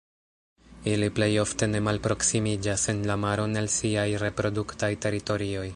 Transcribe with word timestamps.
Ili 0.93 1.09
plej 1.17 1.27
ofte 1.41 1.69
ne 1.73 1.81
malproksimiĝas 1.89 2.87
en 2.95 3.05
la 3.11 3.19
maron 3.27 3.55
el 3.65 3.73
siaj 3.79 4.09
reproduktaj 4.27 4.93
teritorioj. 5.07 5.67